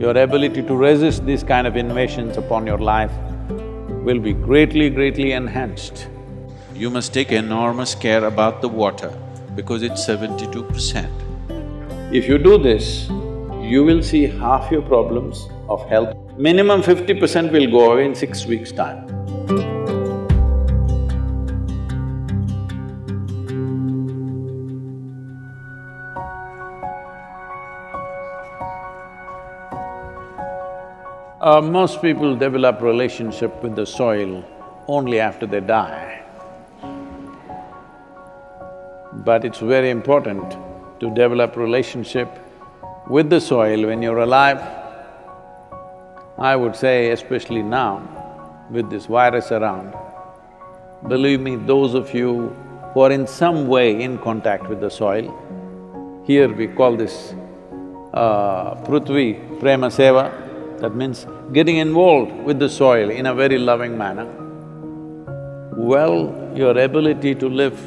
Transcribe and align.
your 0.00 0.16
ability 0.16 0.62
to 0.62 0.74
resist 0.74 1.26
these 1.26 1.42
kind 1.44 1.66
of 1.66 1.76
invasions 1.76 2.38
upon 2.38 2.66
your 2.66 2.78
life 2.78 3.12
will 4.06 4.18
be 4.18 4.32
greatly, 4.32 4.88
greatly 4.88 5.32
enhanced. 5.32 6.08
You 6.74 6.88
must 6.88 7.12
take 7.12 7.32
enormous 7.32 7.94
care 7.94 8.24
about 8.24 8.62
the 8.62 8.68
water 8.68 9.12
because 9.54 9.82
it's 9.82 10.02
seventy-two 10.02 10.62
percent. 10.62 11.12
If 12.14 12.26
you 12.26 12.38
do 12.38 12.56
this, 12.56 13.10
you 13.60 13.84
will 13.84 14.02
see 14.02 14.26
half 14.26 14.70
your 14.72 14.80
problems 14.80 15.46
of 15.68 15.86
health. 15.90 16.16
Minimum 16.38 16.82
fifty 16.82 17.12
percent 17.12 17.52
will 17.52 17.70
go 17.70 17.92
away 17.92 18.06
in 18.06 18.14
six 18.14 18.46
weeks' 18.46 18.72
time. 18.72 19.06
Uh, 31.40 31.58
most 31.58 32.02
people 32.02 32.36
develop 32.36 32.82
relationship 32.82 33.62
with 33.62 33.74
the 33.74 33.86
soil 33.86 34.44
only 34.88 35.18
after 35.18 35.46
they 35.46 35.60
die. 35.60 36.22
But 39.24 39.46
it's 39.46 39.60
very 39.60 39.88
important 39.88 40.58
to 41.00 41.08
develop 41.14 41.56
relationship 41.56 42.28
with 43.08 43.30
the 43.30 43.40
soil 43.40 43.86
when 43.86 44.02
you're 44.02 44.18
alive. 44.18 44.60
I 46.36 46.56
would 46.56 46.76
say 46.76 47.10
especially 47.12 47.62
now, 47.62 48.66
with 48.70 48.90
this 48.90 49.06
virus 49.06 49.50
around, 49.50 49.94
believe 51.08 51.40
me, 51.40 51.56
those 51.56 51.94
of 51.94 52.12
you 52.12 52.48
who 52.92 53.00
are 53.00 53.10
in 53.10 53.26
some 53.26 53.66
way 53.66 54.02
in 54.02 54.18
contact 54.18 54.68
with 54.68 54.82
the 54.82 54.90
soil, 54.90 55.32
here 56.26 56.52
we 56.52 56.66
call 56.66 56.96
this 56.96 57.32
uh, 58.12 58.74
Prithvi 58.84 59.58
Prema 59.58 59.86
Seva, 59.86 60.49
that 60.80 60.94
means 60.94 61.26
getting 61.52 61.76
involved 61.76 62.32
with 62.44 62.58
the 62.58 62.68
soil 62.68 63.10
in 63.10 63.26
a 63.26 63.34
very 63.34 63.58
loving 63.58 63.96
manner. 63.96 64.26
Well, 65.76 66.52
your 66.54 66.76
ability 66.78 67.34
to 67.36 67.48
live, 67.48 67.78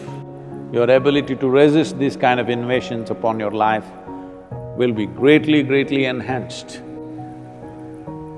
your 0.71 0.89
ability 0.89 1.35
to 1.37 1.49
resist 1.49 1.99
these 1.99 2.15
kind 2.15 2.39
of 2.39 2.49
invasions 2.49 3.09
upon 3.09 3.39
your 3.39 3.51
life 3.51 3.85
will 4.77 4.91
be 4.91 5.05
greatly, 5.05 5.63
greatly 5.63 6.05
enhanced. 6.05 6.81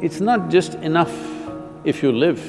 It's 0.01 0.19
not 0.19 0.49
just 0.49 0.75
enough 0.75 1.13
if 1.83 2.03
you 2.03 2.11
live, 2.11 2.41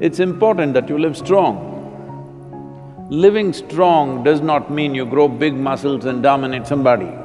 it's 0.00 0.18
important 0.18 0.74
that 0.74 0.88
you 0.88 0.98
live 0.98 1.16
strong. 1.16 1.68
Living 3.08 3.52
strong 3.52 4.24
does 4.24 4.40
not 4.40 4.70
mean 4.70 4.94
you 4.94 5.06
grow 5.06 5.28
big 5.28 5.54
muscles 5.54 6.06
and 6.06 6.22
dominate 6.22 6.66
somebody. 6.66 7.21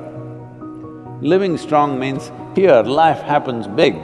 Living 1.22 1.58
strong 1.58 1.98
means 1.98 2.32
here 2.56 2.84
life 2.84 3.20
happens 3.22 3.66
big. 3.66 3.96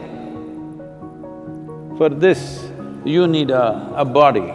For 1.96 2.10
this, 2.10 2.72
you 3.06 3.28
need 3.28 3.52
a, 3.52 3.94
a 3.96 4.04
body 4.04 4.50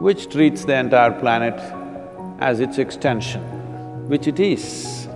which 0.00 0.28
treats 0.30 0.64
the 0.64 0.74
entire 0.74 1.12
planet 1.12 1.54
as 2.40 2.58
its 2.58 2.78
extension, 2.78 3.40
which 4.08 4.26
it 4.26 4.40
is. 4.40 5.06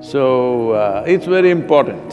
So, 0.00 0.70
uh, 0.70 1.04
it's 1.04 1.26
very 1.26 1.50
important 1.50 2.08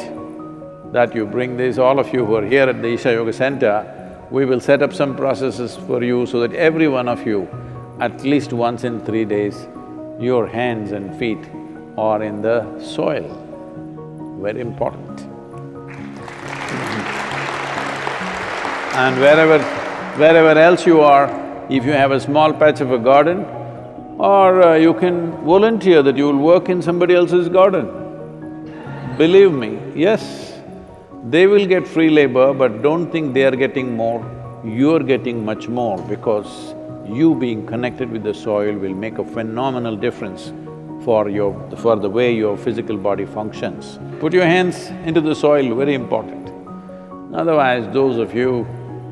that 0.94 1.13
you 1.13 1.27
bring 1.27 1.57
this, 1.57 1.77
all 1.77 1.99
of 1.99 2.11
you 2.11 2.25
who 2.25 2.35
are 2.38 2.45
here 2.45 2.67
at 2.67 2.81
the 2.81 2.88
Isha 2.88 3.11
Yoga 3.11 3.33
Center, 3.33 3.85
we 4.31 4.45
will 4.45 4.59
set 4.59 4.81
up 4.81 4.94
some 4.94 5.16
processes 5.16 5.75
for 5.75 6.03
you 6.03 6.25
so 6.25 6.39
that 6.39 6.53
every 6.55 6.88
one 6.88 7.07
of 7.07 7.23
you, 7.27 7.47
at 7.99 8.23
least 8.23 8.51
once 8.51 8.83
in 8.83 8.99
three 9.05 9.25
days, 9.25 9.67
your 10.19 10.47
hands 10.47 10.91
and 10.91 11.16
feet 11.19 11.38
or 11.95 12.23
in 12.23 12.41
the 12.41 12.80
soil, 12.80 13.27
very 14.41 14.61
important. 14.61 15.22
And 18.95 19.19
wherever… 19.19 19.59
wherever 20.17 20.59
else 20.59 20.85
you 20.85 21.02
are, 21.02 21.27
if 21.69 21.85
you 21.85 21.91
have 21.91 22.12
a 22.12 22.19
small 22.19 22.53
patch 22.53 22.81
of 22.81 22.91
a 22.91 23.00
garden, 23.00 23.40
or 24.19 24.62
uh, 24.62 24.75
you 24.75 24.94
can 24.94 25.31
volunteer 25.44 26.03
that 26.03 26.16
you 26.16 26.25
will 26.25 26.38
work 26.38 26.69
in 26.69 26.81
somebody 26.81 27.16
else's 27.16 27.50
garden. 27.50 27.88
Believe 29.18 29.51
me, 29.51 29.79
yes, 29.95 30.53
they 31.29 31.47
will 31.47 31.66
get 31.66 31.88
free 31.88 32.09
labor, 32.09 32.53
but 32.53 32.84
don't 32.84 33.12
think 33.12 33.34
they 33.34 33.44
are 33.44 33.56
getting 33.56 33.95
more, 33.95 34.22
you're 34.63 35.00
getting 35.00 35.44
much 35.44 35.68
more 35.68 35.97
because 36.03 36.75
you 37.07 37.34
being 37.34 37.66
connected 37.66 38.12
with 38.12 38.23
the 38.23 38.34
soil 38.34 38.75
will 38.75 38.94
make 38.94 39.18
a 39.18 39.25
phenomenal 39.25 39.95
difference 39.95 40.53
for 41.03 41.30
your… 41.30 41.53
for 41.78 41.96
the 41.96 42.09
way 42.09 42.34
your 42.34 42.58
physical 42.58 42.97
body 42.97 43.25
functions. 43.25 44.00
Put 44.19 44.34
your 44.34 44.46
hands 44.46 44.88
into 45.06 45.22
the 45.22 45.36
soil, 45.36 45.75
very 45.75 45.94
important. 45.94 46.50
Otherwise, 47.34 47.91
those 47.94 48.18
of 48.18 48.34
you 48.34 48.64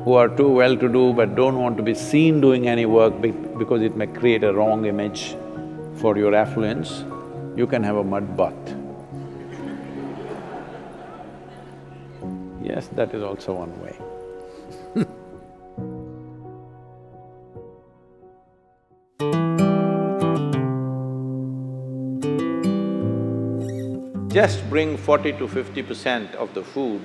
who 0.04 0.14
are 0.14 0.28
too 0.28 0.48
well-to-do 0.48 1.12
but 1.12 1.34
don't 1.34 1.58
want 1.58 1.76
to 1.76 1.82
be 1.82 1.94
seen 1.94 2.40
doing 2.40 2.68
any 2.68 2.86
work 2.86 3.20
because 3.20 3.82
it 3.82 3.96
may 3.96 4.06
create 4.06 4.44
a 4.44 4.52
wrong 4.52 4.84
image 4.84 5.36
for 5.96 6.16
your 6.16 6.34
affluence, 6.34 7.04
you 7.56 7.66
can 7.66 7.82
have 7.82 7.96
a 7.96 8.04
mud 8.04 8.36
bath. 8.36 8.76
Yes, 12.62 12.88
that 12.88 13.14
is 13.14 13.22
also 13.22 13.54
one 13.54 13.80
way. 13.82 14.11
Just 24.42 24.68
bring 24.68 24.96
forty 24.96 25.32
to 25.40 25.46
fifty 25.46 25.82
percent 25.88 26.34
of 26.34 26.52
the 26.54 26.62
food 26.64 27.00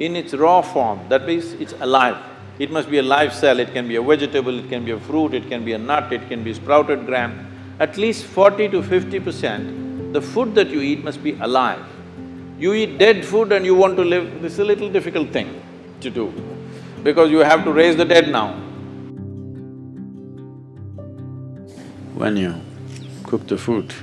in 0.00 0.16
its 0.16 0.34
raw 0.34 0.60
form, 0.60 0.98
that 1.08 1.26
means 1.26 1.52
it's 1.64 1.74
alive. 1.74 2.16
It 2.58 2.72
must 2.72 2.90
be 2.90 2.98
a 2.98 3.04
live 3.04 3.32
cell, 3.32 3.60
it 3.60 3.72
can 3.72 3.86
be 3.86 3.94
a 3.96 4.02
vegetable, 4.02 4.58
it 4.58 4.68
can 4.68 4.84
be 4.84 4.90
a 4.90 4.98
fruit, 4.98 5.32
it 5.32 5.48
can 5.48 5.64
be 5.64 5.74
a 5.74 5.78
nut, 5.78 6.12
it 6.12 6.26
can 6.28 6.42
be 6.42 6.52
sprouted 6.52 7.06
gram. 7.06 7.46
At 7.78 7.96
least 7.96 8.24
forty 8.24 8.68
to 8.68 8.82
fifty 8.82 9.20
percent, 9.20 10.12
the 10.12 10.20
food 10.20 10.56
that 10.56 10.70
you 10.70 10.80
eat 10.80 11.04
must 11.04 11.22
be 11.22 11.38
alive. 11.48 11.84
You 12.58 12.74
eat 12.74 12.98
dead 12.98 13.24
food 13.24 13.52
and 13.52 13.64
you 13.64 13.76
want 13.76 13.96
to 13.96 14.02
live, 14.02 14.42
this 14.42 14.54
is 14.54 14.58
a 14.58 14.64
little 14.64 14.90
difficult 14.90 15.30
thing 15.30 15.62
to 16.00 16.10
do, 16.10 16.32
because 17.04 17.30
you 17.30 17.38
have 17.50 17.62
to 17.62 17.72
raise 17.72 17.96
the 17.96 18.04
dead 18.04 18.28
now. 18.28 18.54
When 22.22 22.36
you 22.36 22.54
cook 23.22 23.46
the 23.46 23.56
food, 23.56 23.94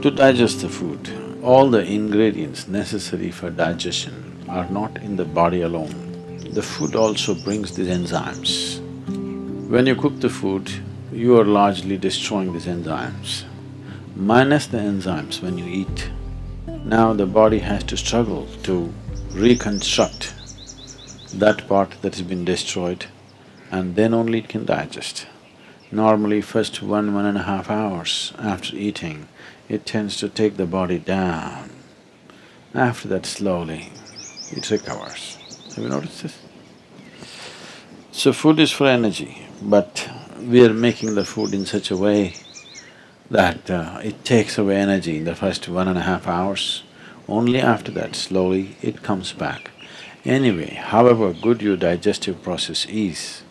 to 0.00 0.10
digest 0.10 0.62
the 0.62 0.70
food, 0.70 1.18
all 1.42 1.68
the 1.68 1.84
ingredients 1.84 2.68
necessary 2.68 3.32
for 3.32 3.50
digestion 3.50 4.44
are 4.48 4.68
not 4.68 4.96
in 4.98 5.16
the 5.16 5.24
body 5.24 5.62
alone. 5.62 6.38
The 6.52 6.62
food 6.62 6.94
also 6.94 7.34
brings 7.34 7.74
these 7.74 7.88
enzymes. 7.88 8.78
When 9.68 9.86
you 9.86 9.96
cook 9.96 10.20
the 10.20 10.28
food, 10.28 10.70
you 11.12 11.40
are 11.40 11.44
largely 11.44 11.98
destroying 11.98 12.52
these 12.52 12.66
enzymes. 12.66 13.42
Minus 14.14 14.66
the 14.68 14.78
enzymes 14.78 15.42
when 15.42 15.58
you 15.58 15.66
eat, 15.66 16.10
now 16.84 17.12
the 17.12 17.26
body 17.26 17.58
has 17.58 17.82
to 17.84 17.96
struggle 17.96 18.46
to 18.62 18.92
reconstruct 19.32 20.34
that 21.34 21.66
part 21.66 21.90
that 22.02 22.14
has 22.14 22.22
been 22.22 22.44
destroyed 22.44 23.06
and 23.72 23.96
then 23.96 24.14
only 24.14 24.38
it 24.38 24.48
can 24.48 24.64
digest. 24.64 25.26
Normally 25.92 26.40
first 26.40 26.80
one, 26.82 27.14
one 27.14 27.26
and 27.26 27.36
a 27.36 27.42
half 27.42 27.68
hours 27.68 28.32
after 28.38 28.74
eating, 28.74 29.28
it 29.68 29.84
tends 29.84 30.16
to 30.16 30.28
take 30.30 30.56
the 30.56 30.64
body 30.64 30.98
down. 30.98 31.68
After 32.74 33.08
that, 33.08 33.26
slowly, 33.26 33.92
it 34.50 34.70
recovers. 34.70 35.36
Have 35.74 35.84
you 35.84 35.90
noticed 35.90 36.22
this? 36.22 36.38
So 38.10 38.32
food 38.32 38.58
is 38.58 38.70
for 38.70 38.86
energy, 38.86 39.46
but 39.60 40.08
we 40.40 40.64
are 40.64 40.72
making 40.72 41.14
the 41.14 41.26
food 41.26 41.52
in 41.52 41.66
such 41.66 41.90
a 41.90 41.96
way 41.96 42.36
that 43.30 43.70
uh, 43.70 44.00
it 44.02 44.24
takes 44.24 44.56
away 44.56 44.76
energy 44.76 45.18
in 45.18 45.24
the 45.24 45.34
first 45.34 45.68
one 45.68 45.88
and 45.88 45.98
a 45.98 46.02
half 46.02 46.26
hours. 46.26 46.84
Only 47.28 47.60
after 47.60 47.92
that, 47.92 48.16
slowly, 48.16 48.76
it 48.80 49.02
comes 49.02 49.32
back. 49.34 49.70
Anyway, 50.24 50.74
however 50.74 51.34
good 51.34 51.60
your 51.60 51.76
digestive 51.76 52.42
process 52.42 52.86
is, 52.86 53.42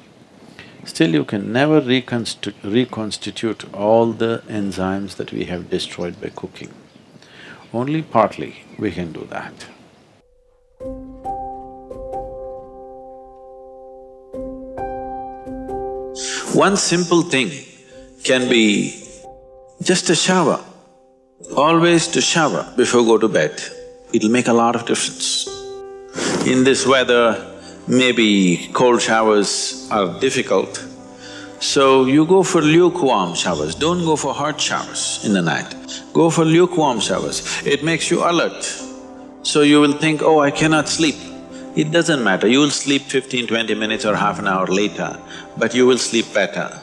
Still 0.83 1.13
you 1.13 1.23
can 1.23 1.53
never 1.53 1.79
reconstitu 1.79 2.53
reconstitute 2.63 3.71
all 3.73 4.13
the 4.13 4.41
enzymes 4.47 5.15
that 5.17 5.31
we 5.31 5.45
have 5.45 5.69
destroyed 5.69 6.19
by 6.19 6.29
cooking. 6.29 6.71
Only 7.71 8.01
partly 8.01 8.55
we 8.79 8.91
can 8.91 9.11
do 9.11 9.27
that. 9.29 9.53
One 16.53 16.75
simple 16.77 17.21
thing 17.21 17.49
can 18.23 18.49
be 18.49 18.93
just 19.81 20.09
a 20.09 20.15
shower. 20.15 20.59
Always 21.55 22.07
to 22.09 22.21
shower 22.21 22.65
before 22.75 23.03
go 23.03 23.17
to 23.17 23.27
bed, 23.27 23.61
it'll 24.13 24.29
make 24.29 24.47
a 24.47 24.53
lot 24.53 24.75
of 24.75 24.85
difference. 24.85 25.47
In 26.45 26.63
this 26.63 26.85
weather, 26.85 27.23
maybe 27.87 28.69
cold 28.73 29.01
showers 29.01 29.80
are 29.91 30.19
difficult, 30.19 30.83
so 31.61 32.05
you 32.05 32.25
go 32.25 32.41
for 32.41 32.59
lukewarm 32.59 33.35
showers, 33.35 33.75
don't 33.75 34.03
go 34.03 34.15
for 34.15 34.33
hot 34.33 34.59
showers 34.59 35.23
in 35.23 35.33
the 35.33 35.43
night. 35.43 35.75
Go 36.11 36.31
for 36.31 36.43
lukewarm 36.43 36.99
showers, 36.99 37.43
it 37.65 37.83
makes 37.83 38.09
you 38.09 38.23
alert. 38.23 38.63
So 39.43 39.61
you 39.61 39.79
will 39.79 39.93
think, 39.93 40.23
oh, 40.23 40.39
I 40.39 40.49
cannot 40.49 40.89
sleep. 40.89 41.15
It 41.75 41.91
doesn't 41.91 42.23
matter, 42.23 42.47
you 42.47 42.59
will 42.59 42.71
sleep 42.71 43.03
15, 43.03 43.45
20 43.45 43.75
minutes 43.75 44.05
or 44.05 44.15
half 44.15 44.39
an 44.39 44.47
hour 44.47 44.65
later, 44.65 45.19
but 45.55 45.75
you 45.75 45.85
will 45.85 45.99
sleep 45.99 46.33
better 46.33 46.81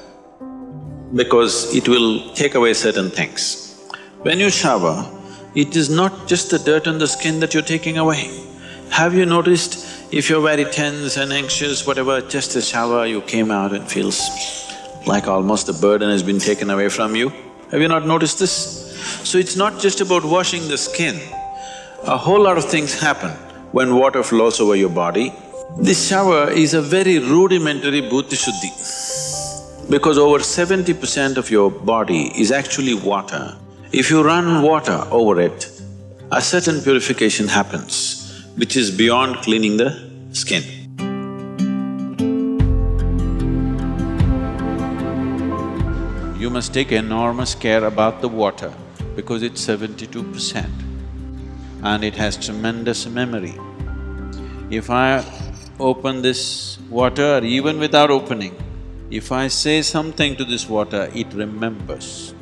because 1.15 1.75
it 1.75 1.89
will 1.89 2.33
take 2.35 2.55
away 2.55 2.73
certain 2.73 3.11
things. 3.11 3.75
When 4.23 4.39
you 4.39 4.49
shower, 4.49 5.11
it 5.57 5.75
is 5.75 5.91
not 5.91 6.29
just 6.29 6.51
the 6.51 6.59
dirt 6.59 6.87
on 6.87 6.99
the 6.99 7.09
skin 7.09 7.41
that 7.41 7.53
you're 7.53 7.65
taking 7.65 7.99
away. 7.99 8.31
Have 8.91 9.15
you 9.15 9.27
noticed 9.27 9.98
if 10.11 10.31
you're 10.31 10.41
very 10.41 10.65
tense 10.65 11.17
and 11.19 11.33
anxious, 11.33 11.87
whatever, 11.87 12.21
just 12.23 12.57
a 12.57 12.63
shower, 12.63 13.07
you 13.07 13.21
came 13.21 13.51
out 13.51 13.73
and 13.73 13.91
feels 13.91 14.19
like 15.07 15.29
almost 15.29 15.67
the 15.67 15.73
burden 15.75 16.09
has 16.11 16.23
been 16.23 16.39
taken 16.39 16.71
away 16.71 16.89
from 16.89 17.15
you? 17.15 17.31
Have 17.71 17.83
you 17.83 17.89
not 17.89 18.07
noticed 18.07 18.39
this? 18.39 18.53
So 19.25 19.39
it's 19.39 19.57
not 19.57 19.79
just 19.79 20.01
about 20.01 20.25
washing 20.25 20.67
the 20.69 20.79
skin, 20.79 21.21
a 22.05 22.17
whole 22.17 22.41
lot 22.41 22.57
of 22.57 22.65
things 22.65 22.99
happen 22.99 23.31
when 23.73 23.97
water 23.97 24.23
flows 24.23 24.61
over 24.61 24.77
your 24.77 24.89
body. 24.89 25.33
This 25.79 26.09
shower 26.09 26.51
is 26.51 26.73
a 26.73 26.81
very 26.81 27.19
rudimentary 27.19 28.01
bhuta 28.01 28.37
shuddhi 28.43 29.91
because 29.91 30.17
over 30.17 30.41
seventy 30.41 30.95
percent 30.95 31.37
of 31.37 31.51
your 31.51 31.71
body 31.71 32.33
is 32.41 32.51
actually 32.51 32.95
water. 32.95 33.55
If 33.93 34.11
you 34.11 34.23
run 34.23 34.63
water 34.63 35.07
over 35.11 35.39
it, 35.41 35.71
a 36.33 36.41
certain 36.41 36.81
purification 36.81 37.49
happens 37.49 38.08
which 38.59 38.77
is 38.77 38.91
beyond 38.91 39.37
cleaning 39.37 39.77
the 39.77 39.91
skin. 40.33 40.65
You 46.41 46.51
must 46.51 46.75
take 46.75 46.91
enormous 46.93 47.55
care 47.55 47.85
about 47.85 48.21
the 48.21 48.29
water 48.29 48.73
because 49.15 49.43
it's 49.43 49.61
seventy-two 49.61 50.25
percent 50.33 50.73
and 51.83 52.03
it 52.03 52.17
has 52.17 52.37
tremendous 52.37 53.07
memory. 53.07 53.55
If 54.71 54.91
I 54.91 55.25
open 55.79 56.23
this 56.23 56.79
water, 56.91 57.41
even 57.45 57.79
without 57.79 58.11
opening, 58.11 58.57
if 59.11 59.31
I 59.31 59.49
say 59.49 59.83
something 59.83 60.35
to 60.37 60.45
this 60.45 60.69
water, 60.69 61.11
it 61.15 61.33
remembers. 61.33 62.35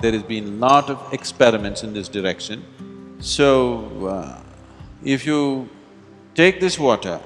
There 0.00 0.12
has 0.12 0.22
been 0.22 0.60
lot 0.60 0.90
of 0.90 1.12
experiments 1.12 1.82
in 1.82 1.92
this 1.92 2.08
direction. 2.08 2.64
So, 3.18 4.06
uh, 4.06 4.40
if 5.04 5.24
you 5.24 5.68
take 6.34 6.60
this 6.60 6.78
water 6.78 7.20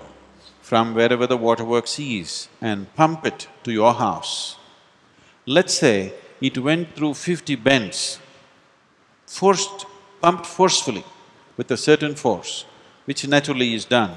from 0.61 0.95
wherever 0.95 1.27
the 1.27 1.37
waterworks 1.37 1.99
is 1.99 2.49
and 2.61 2.95
pump 2.95 3.27
it 3.27 3.49
to 3.65 3.73
your 3.73 3.95
house, 3.95 4.57
let's 5.47 5.75
say 5.75 6.13
it 6.41 6.59
went 6.59 6.95
through 6.95 7.15
fifty 7.15 7.55
bends, 7.55 8.19
forced, 9.27 9.87
pumped 10.21 10.47
forcefully 10.47 11.05
with 11.57 11.71
a 11.71 11.77
certain 11.77 12.15
force, 12.15 12.65
which 13.07 13.27
naturally 13.27 13.75
is 13.75 13.85
done, 13.85 14.15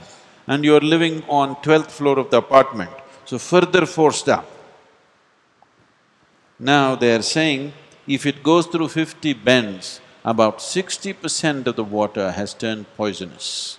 and 0.47 0.65
you're 0.65 0.81
living 0.81 1.23
on 1.29 1.61
twelfth 1.61 1.91
floor 1.91 2.19
of 2.19 2.29
the 2.31 2.37
apartment, 2.37 2.91
so 3.25 3.37
further 3.37 3.85
forced 3.85 4.27
up. 4.29 4.49
Now 6.59 6.95
they're 6.95 7.21
saying, 7.21 7.73
if 8.07 8.25
it 8.25 8.43
goes 8.43 8.67
through 8.67 8.89
fifty 8.89 9.33
bends, 9.33 10.01
about 10.25 10.61
sixty 10.61 11.13
percent 11.13 11.67
of 11.67 11.75
the 11.75 11.83
water 11.83 12.31
has 12.31 12.53
turned 12.53 12.85
poisonous. 12.97 13.77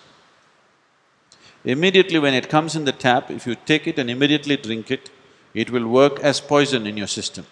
Immediately 1.65 2.21
when 2.21 2.35
it 2.35 2.49
comes 2.49 2.77
in 2.77 2.85
the 2.85 2.93
tap, 2.93 3.31
if 3.31 3.47
you 3.49 3.57
take 3.71 3.89
it 3.89 3.99
and 3.99 4.09
immediately 4.09 4.57
drink 4.57 4.91
it, 4.91 5.11
it 5.53 5.71
will 5.71 5.89
work 5.89 6.21
as 6.21 6.41
poison 6.41 6.87
in 6.87 6.97
your 6.97 7.09
system. 7.09 7.47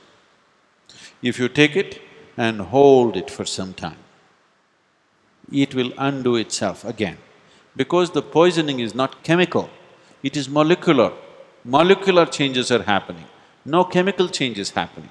If 1.21 1.41
you 1.41 1.49
take 1.49 1.75
it 1.75 2.01
and 2.37 2.61
hold 2.61 3.17
it 3.17 3.31
for 3.31 3.45
some 3.45 3.75
time, 3.75 3.99
it 5.51 5.75
will 5.75 5.93
undo 5.99 6.37
itself 6.37 6.85
again. 6.85 7.19
Because 7.77 8.13
the 8.13 8.23
poisoning 8.23 8.79
is 8.79 8.95
not 8.95 9.25
chemical, 9.25 9.69
it 10.23 10.37
is 10.37 10.49
molecular. 10.49 11.13
Molecular 11.65 12.27
changes 12.27 12.71
are 12.71 12.85
happening, 12.85 13.25
no 13.65 13.85
chemical 13.85 14.29
changes 14.29 14.71
happening. 14.71 15.11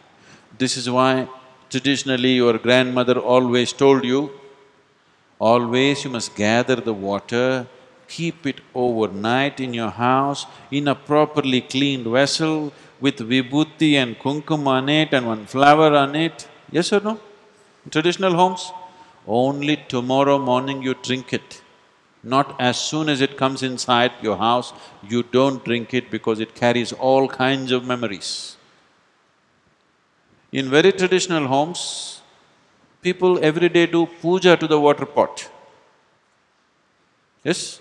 This 0.57 0.77
is 0.77 0.89
why 0.89 1.27
Traditionally, 1.73 2.33
your 2.33 2.59
grandmother 2.59 3.17
always 3.17 3.73
told 3.73 4.03
you, 4.05 4.29
always 5.39 6.03
you 6.03 6.11
must 6.11 6.35
gather 6.35 6.75
the 6.75 6.93
water, 6.93 7.65
keep 8.07 8.45
it 8.45 8.61
overnight 8.75 9.59
in 9.59 9.73
your 9.73 9.89
house 9.89 10.45
in 10.69 10.87
a 10.87 10.93
properly 10.93 11.61
cleaned 11.61 12.05
vessel 12.05 12.71
with 13.01 13.17
vibhuti 13.31 13.91
and 13.95 14.19
kumkum 14.19 14.67
on 14.67 14.87
it 14.87 15.15
and 15.15 15.25
one 15.25 15.47
flower 15.47 15.89
on 16.03 16.15
it. 16.15 16.47
Yes 16.71 16.93
or 16.93 16.99
no? 16.99 17.19
In 17.85 17.89
traditional 17.89 18.35
homes, 18.35 18.71
only 19.25 19.77
tomorrow 19.95 20.37
morning 20.37 20.83
you 20.83 20.93
drink 20.93 21.33
it. 21.33 21.63
Not 22.21 22.55
as 22.59 22.77
soon 22.77 23.09
as 23.09 23.19
it 23.19 23.35
comes 23.35 23.63
inside 23.63 24.11
your 24.21 24.37
house, 24.37 24.73
you 25.09 25.23
don't 25.23 25.65
drink 25.65 25.95
it 25.95 26.11
because 26.11 26.39
it 26.39 26.53
carries 26.53 26.93
all 26.93 27.27
kinds 27.27 27.71
of 27.71 27.83
memories. 27.83 28.57
In 30.53 30.69
very 30.69 30.91
traditional 30.91 31.47
homes, 31.47 32.21
people 33.01 33.44
every 33.44 33.69
day 33.69 33.88
do 33.88 34.05
puja 34.05 34.55
to 34.55 34.67
the 34.67 34.79
water 34.79 35.05
pot. 35.05 35.50
Yes? 37.44 37.79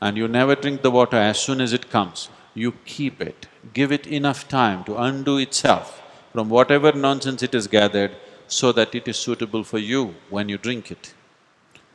And 0.00 0.16
you 0.16 0.28
never 0.28 0.54
drink 0.54 0.82
the 0.82 0.92
water 0.92 1.16
as 1.16 1.40
soon 1.40 1.60
as 1.60 1.72
it 1.72 1.90
comes. 1.90 2.28
You 2.54 2.72
keep 2.84 3.20
it, 3.20 3.48
give 3.74 3.90
it 3.90 4.06
enough 4.06 4.46
time 4.46 4.84
to 4.84 4.96
undo 4.96 5.38
itself 5.38 6.00
from 6.32 6.48
whatever 6.48 6.92
nonsense 6.92 7.42
it 7.42 7.52
has 7.52 7.66
gathered 7.66 8.12
so 8.46 8.70
that 8.72 8.94
it 8.94 9.08
is 9.08 9.16
suitable 9.16 9.64
for 9.64 9.78
you 9.78 10.14
when 10.30 10.48
you 10.48 10.56
drink 10.56 10.92
it. 10.92 11.14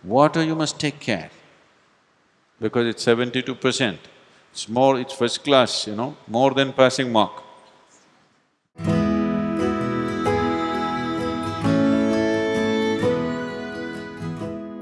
Water 0.04 0.44
you 0.44 0.54
must 0.54 0.82
take 0.82 1.00
care 1.00 1.30
because 2.60 2.88
it's 2.88 3.04
seventy-two 3.04 3.56
percent. 3.56 4.00
It's 4.52 4.68
more… 4.68 5.00
it's 5.00 5.14
first 5.14 5.44
class, 5.46 5.88
you 5.88 5.96
know, 5.96 6.18
more 6.28 6.52
than 6.52 6.74
passing 6.74 7.12
mark. 7.12 7.43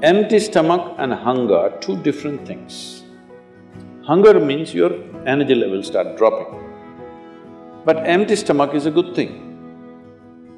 Empty 0.02 0.40
stomach 0.40 0.96
and 0.98 1.12
hunger 1.12 1.56
are 1.56 1.78
two 1.78 1.96
different 2.02 2.44
things. 2.44 3.04
Hunger 4.02 4.40
means 4.40 4.74
your 4.74 4.90
energy 5.26 5.54
levels 5.54 5.86
start 5.86 6.16
dropping. 6.16 6.60
But 7.84 7.98
empty 7.98 8.34
stomach 8.34 8.74
is 8.74 8.86
a 8.86 8.90
good 8.90 9.14
thing. 9.14 9.30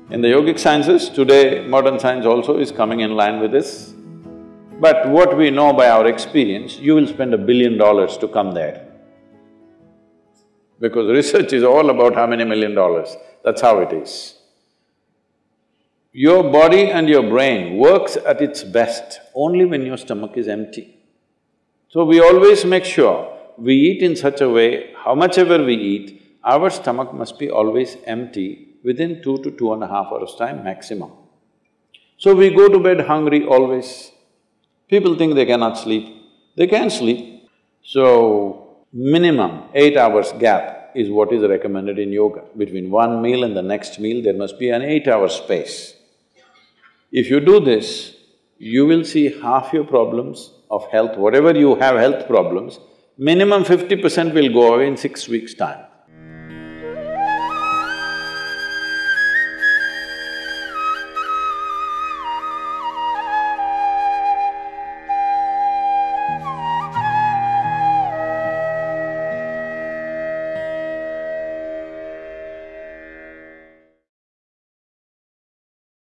In 0.09 0.23
the 0.23 0.29
yogic 0.29 0.59
sciences, 0.59 1.11
today 1.11 1.69
modern 1.69 1.99
science 1.99 2.25
also 2.25 2.57
is 2.57 2.73
coming 2.73 3.01
in 3.01 3.17
line 3.17 3.39
with 3.39 3.53
this. 3.53 3.93
But 4.81 5.11
what 5.11 5.37
we 5.37 5.51
know 5.51 5.75
by 5.75 5.91
our 5.91 6.07
experience, 6.07 6.79
you 6.79 6.95
will 6.95 7.07
spend 7.07 7.35
a 7.35 7.39
billion 7.39 7.77
dollars 7.77 8.17
to 8.19 8.29
come 8.29 8.53
there. 8.53 8.91
Because 10.81 11.11
research 11.11 11.53
is 11.53 11.65
all 11.65 11.91
about 11.91 12.15
how 12.15 12.27
many 12.27 12.45
million 12.45 12.75
dollars, 12.75 13.15
that's 13.45 13.61
how 13.61 13.81
it 13.81 13.93
is. 13.93 14.39
Your 16.17 16.45
body 16.45 16.93
and 16.93 17.09
your 17.09 17.29
brain 17.29 17.77
works 17.77 18.17
at 18.17 18.41
its 18.41 18.63
best 18.63 19.19
only 19.35 19.65
when 19.65 19.85
your 19.85 19.97
stomach 19.97 20.37
is 20.37 20.47
empty. 20.47 20.97
So 21.89 22.05
we 22.05 22.21
always 22.21 22.65
make 22.65 22.85
sure 22.85 23.37
we 23.59 23.75
eat 23.75 24.01
in 24.01 24.15
such 24.15 24.41
a 24.41 24.49
way, 24.49 24.95
how 24.97 25.17
much 25.17 25.39
ever 25.39 25.65
we 25.65 25.75
eat, 25.75 26.39
our 26.45 26.71
stomach 26.71 27.13
must 27.13 27.37
be 27.37 27.51
always 27.51 27.97
empty 28.07 28.77
within 28.85 29.23
two 29.25 29.39
to 29.39 29.51
two 29.51 29.73
and 29.73 29.83
a 29.83 29.89
half 29.89 30.07
hours 30.13 30.37
time 30.39 30.63
maximum. 30.63 31.11
So 32.17 32.33
we 32.33 32.51
go 32.51 32.69
to 32.69 32.79
bed 32.79 33.01
hungry 33.01 33.45
always. 33.45 34.13
People 34.87 35.17
think 35.17 35.35
they 35.35 35.47
cannot 35.47 35.77
sleep, 35.79 36.15
they 36.57 36.69
can 36.69 36.91
sleep. 36.91 37.49
So, 37.83 38.85
minimum 38.93 39.65
eight 39.75 39.97
hours 39.97 40.31
gap 40.39 40.93
is 40.95 41.11
what 41.11 41.33
is 41.33 41.43
recommended 41.43 41.99
in 41.99 42.13
yoga. 42.13 42.45
Between 42.57 42.89
one 42.89 43.21
meal 43.21 43.43
and 43.43 43.57
the 43.57 43.63
next 43.63 43.99
meal, 43.99 44.23
there 44.23 44.35
must 44.35 44.61
be 44.61 44.71
an 44.71 44.83
eight-hour 44.83 45.29
space. 45.29 45.94
If 47.21 47.31
you 47.31 47.39
do 47.39 47.61
this, 47.61 48.17
you 48.59 48.87
will 48.87 49.05
see 49.05 49.41
half 49.41 49.73
your 49.73 49.85
problems 49.85 50.53
of 50.69 50.87
health, 50.91 51.17
whatever 51.17 51.57
you 51.57 51.77
have 51.77 51.97
health 51.97 52.27
problems, 52.27 52.81
minimum 53.17 53.63
fifty 53.65 53.95
percent 53.95 54.35
will 54.35 54.53
go 54.53 54.75
away 54.75 54.89
in 54.89 54.97
six 54.97 55.29
weeks' 55.29 55.55
time. 55.55 55.85